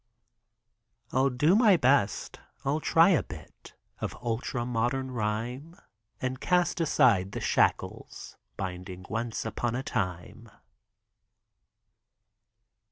I'll 1.11 1.29
do 1.29 1.55
my 1.55 1.77
best— 1.77 2.39
I'll 2.65 2.79
try 2.79 3.09
a 3.11 3.21
bit 3.21 3.75
Of 3.99 4.15
ultra 4.19 4.65
modern 4.65 5.11
rhyme 5.11 5.75
And 6.19 6.41
cast 6.41 6.81
aside 6.81 7.33
the 7.33 7.39
shackles 7.39 8.35
Binding 8.57 9.05
"Once 9.11 9.45
upon 9.45 9.75
a 9.75 9.83
time.' 9.83 10.49